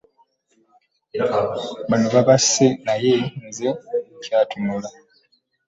[1.89, 3.13] Bano bebase naye
[3.47, 3.69] nze
[4.17, 4.89] nkyatunula.